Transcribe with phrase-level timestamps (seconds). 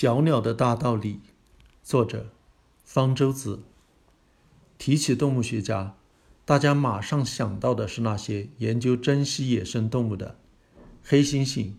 [0.00, 1.20] 小鸟的大道理，
[1.82, 2.30] 作者
[2.82, 3.60] 方舟子。
[4.78, 5.94] 提起动物学家，
[6.46, 10.38] 大家马上想到的是那些研究珍稀野生动物的，
[11.04, 11.74] 黑猩猩、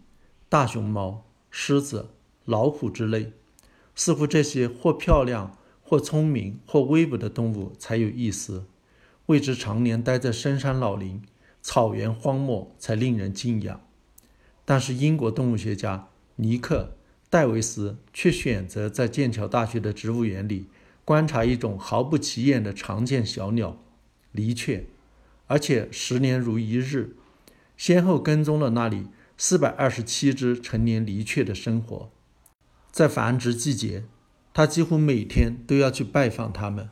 [0.48, 2.12] 大熊猫、狮子、
[2.46, 3.34] 老虎之类。
[3.96, 8.68] 似乎这些或漂亮、或聪明、或威武的动物才有意思，
[9.26, 11.24] 为之常年待在深山老林、
[11.64, 13.82] 草原荒漠才令人敬仰。
[14.64, 16.92] 但是英国动物学家尼克。
[17.32, 20.68] 戴维斯却选择在剑桥大学的植物园里
[21.06, 23.82] 观察一种毫不起眼的常见小鸟——
[24.34, 24.84] 离雀，
[25.48, 27.16] 而且十年如一日，
[27.78, 32.12] 先后跟踪了那里四百二十七只成年离雀的生活。
[32.92, 34.04] 在繁殖季节，
[34.54, 36.90] 他几乎每天都要去拜访它们。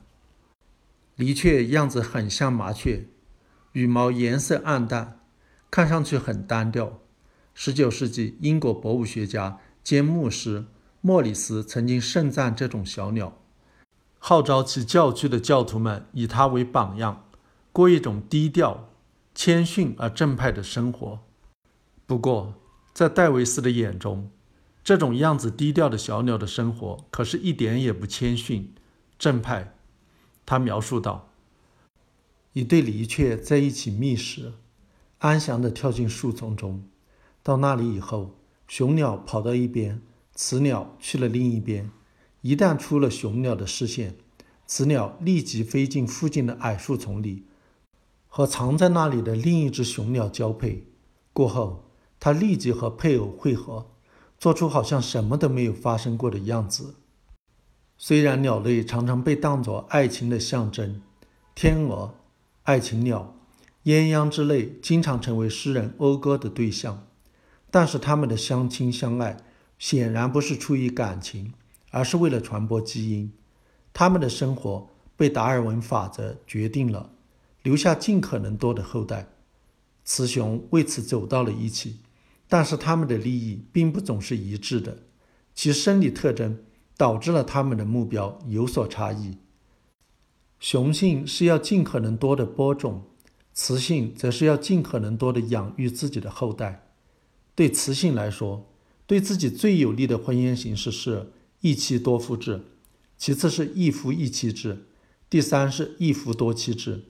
[1.17, 3.07] 离雀样子很像麻雀，
[3.73, 5.19] 羽毛颜色暗淡，
[5.69, 7.01] 看上去很单调。
[7.53, 9.59] 十九世纪英国博物学家。
[9.89, 10.65] 兼牧师
[11.01, 13.39] 莫里斯曾经盛赞这种小鸟，
[14.19, 17.23] 号召其教区的教徒们以它为榜样，
[17.71, 18.91] 过一种低调、
[19.33, 21.21] 谦逊而正派的生活。
[22.05, 22.53] 不过，
[22.93, 24.29] 在戴维斯的眼中，
[24.83, 28.71] 这种样子低调的小鸟的生活可是一点也不谦逊、
[29.17, 29.75] 正派。
[30.45, 31.31] 他描述道
[32.53, 34.53] ：“一对离雀在一起觅食，
[35.17, 36.83] 安详地跳进树丛中，
[37.41, 38.35] 到那里以后。”
[38.69, 39.99] 雄鸟跑到一边，
[40.35, 41.89] 雌鸟去了另一边。
[42.41, 44.15] 一旦出了雄鸟的视线，
[44.67, 47.45] 雌鸟立即飞进附近的矮树丛里，
[48.27, 50.85] 和藏在那里的另一只雄鸟交配。
[51.33, 51.85] 过后，
[52.19, 53.87] 它立即和配偶会合，
[54.37, 56.93] 做出好像什么都没有发生过的样子。
[57.97, 61.01] 虽然鸟类常常被当作爱情的象征，
[61.55, 62.13] 天鹅、
[62.63, 63.35] 爱情鸟、
[63.85, 67.07] 鸳鸯之类经常成为诗人讴歌的对象。
[67.71, 69.37] 但是他们的相亲相爱
[69.77, 71.53] 显然不是出于感情，
[71.91, 73.31] 而是为了传播基因。
[73.93, 77.11] 他们的生活被达尔文法则决定了，
[77.63, 79.27] 留下尽可能多的后代。
[80.03, 81.97] 雌雄为此走到了一起，
[82.47, 84.99] 但是他们的利益并不总是一致的，
[85.53, 86.63] 其生理特征
[86.97, 89.37] 导致了他们的目标有所差异。
[90.59, 93.03] 雄性是要尽可能多的播种，
[93.53, 96.88] 雌性则是要尽可能多的养育自己的后代。
[97.59, 98.69] 对雌性来说，
[99.05, 102.61] 对自己最有利的婚姻形式是一妻多夫制，
[103.17, 104.85] 其次是一夫一妻制，
[105.29, 107.03] 第三是一夫多妻制。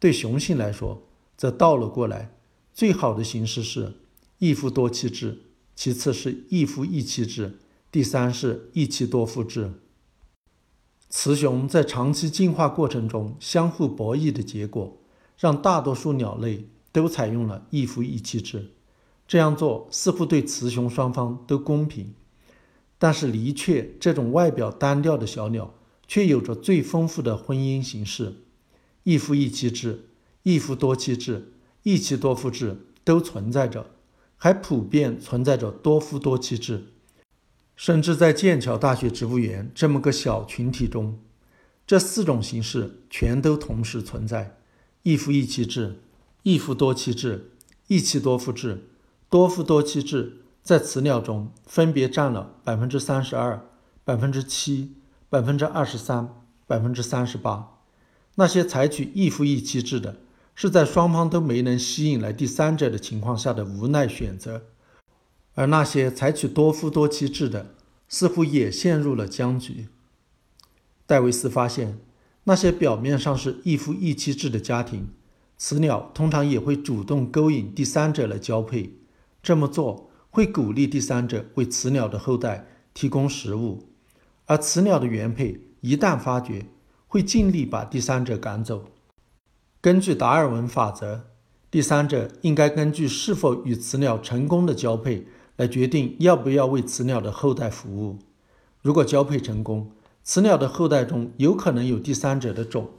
[0.00, 2.34] 对雄性来说，则倒了过来，
[2.74, 3.92] 最好的形式是
[4.40, 5.42] 一夫多妻制，
[5.76, 7.60] 其次是一夫一妻制，
[7.92, 9.74] 第三是一妻多夫制。
[11.08, 14.98] 雌雄在长期进化过程中相互博弈的结果，
[15.38, 18.72] 让大多数鸟类都采用了一夫一妻制。
[19.28, 22.14] 这样做似乎对雌雄双方都公平，
[22.96, 25.74] 但是离雀这种外表单调的小鸟
[26.06, 28.34] 却有着最丰富的婚姻形式：
[29.02, 30.08] 一夫一妻制、
[30.44, 33.90] 一夫多妻制、一妻多夫制都存在着，
[34.36, 36.92] 还普遍存在着多夫多妻制。
[37.74, 41.18] 甚至在剑桥大学植物园这么个小群体中，
[41.86, 44.56] 这四种形式全都同时存在：
[45.02, 46.00] 一夫一妻制、
[46.44, 47.50] 一夫多妻制、
[47.88, 48.84] 一妻多夫制。
[49.28, 53.68] 多夫多妻制在雌鸟中分别占了百分之三十二、
[54.04, 54.94] 百分之七、
[55.28, 57.78] 百分之二十三、百分之三十八。
[58.36, 60.16] 那些采取一夫一妻制的，
[60.54, 64.60] 是在双方都没能吸引来第三者的情况下的无奈选择；
[65.54, 67.74] 而那些采取多夫多妻制的，
[68.08, 69.88] 似乎也陷入了僵局。
[71.06, 71.98] 戴维斯发现，
[72.44, 75.08] 那些表面上是一夫一妻制的家庭，
[75.56, 78.92] 雌鸟通常也会主动勾引第三者来交配。
[79.46, 83.84] 这么做会鼓励第三者为雌鸟的后代提供食物，
[84.46, 86.66] 而雌鸟的原配一旦发觉，
[87.06, 88.86] 会尽力把第三者赶走。
[89.80, 91.26] 根据达尔文法则，
[91.70, 98.18] 第三者应该根据是否与雌鸟成功的交配来决定要不要为雌鸟的后代服务。
[98.82, 99.92] 如果交配成功，
[100.24, 102.90] 雌鸟的后代中有可能有第三者的种，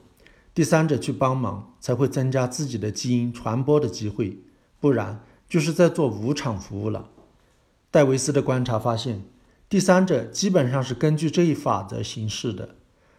[0.54, 4.38] 第三者去帮忙才会增加自己的基因传播的机会，
[4.80, 5.22] 不然。
[5.48, 7.10] 就是在做无偿服务了。
[7.90, 9.22] 戴维斯的观察发现，
[9.68, 12.76] 第三者基本上是根据这一法则行事的。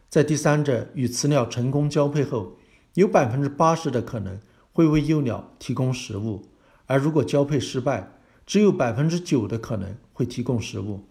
[0.09, 2.57] 在第三者与雌鸟成功交配后，
[2.93, 4.39] 有百分之八十的可能
[4.73, 6.41] 会为幼鸟提供食物；
[6.85, 8.11] 而如果交配失败，
[8.45, 11.01] 只有百分之九的可能会提供食物。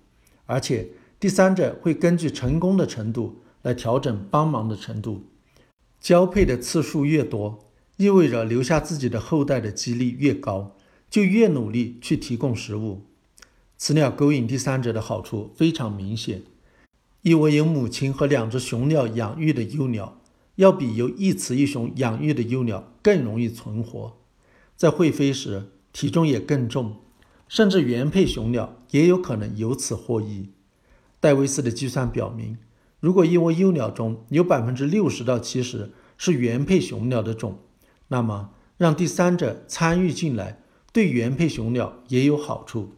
[0.47, 0.89] 而且，
[1.21, 5.25] 第三者会根据成功的程度来调整帮忙的程度。
[6.01, 7.59] 交配的次数越多，
[7.97, 10.77] 意味着留下自己的后代的几率越高。
[11.11, 13.03] 就越努力去提供食物。
[13.77, 16.43] 雌鸟勾引第三者的好处非常明显，
[17.23, 20.21] 因为由母亲和两只雄鸟养育的幼鸟，
[20.57, 24.19] 要比由一雌一雄养育的幼鸟更容易存活，
[24.77, 26.97] 在会飞时体重也更重，
[27.47, 30.49] 甚至原配雄鸟也有可能由此获益。
[31.21, 32.59] 戴维斯的计算表明，
[33.01, 37.59] 如果一窝幼鸟中有百分之六十到七十是原配雄鸟的种，
[38.09, 40.61] 那么让第三者参与进来，
[40.93, 42.95] 对原配雄鸟也有好处。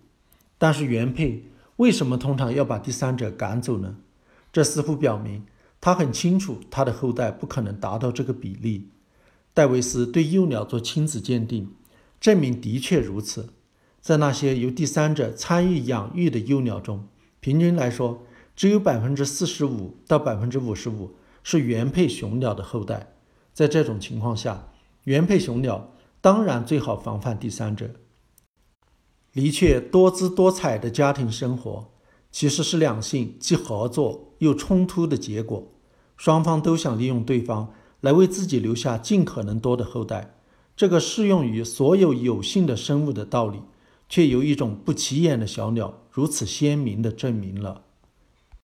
[0.58, 1.44] 但是原配
[1.76, 3.96] 为什么通常要把第三者赶走呢？
[4.52, 5.44] 这似乎表明
[5.80, 8.88] 他很清楚他的后代不可能达到这个比例。
[9.54, 11.72] 戴维斯对幼鸟做亲子鉴定，
[12.20, 13.48] 证明的确如此。
[14.00, 17.06] 在那些由第三者参与养育的幼鸟中，
[17.40, 18.22] 平均来说，
[18.54, 23.14] 只有百分之四十五到百分之五十五是原配雄鸟的后代。
[23.52, 24.68] 在这种情况下，
[25.04, 27.90] 原配雄鸟当然最好防范第三者。
[29.32, 31.92] 的确多姿多彩的家庭生活，
[32.32, 35.72] 其实是两性既合作又冲突的结果。
[36.16, 40.36] 双方都想利用对方来为自己留下尽可能多的后代。
[40.76, 43.60] 这个适用于所有有性的生物的道理，
[44.08, 47.84] 却由一种不起眼的小鸟如此鲜明地证明了。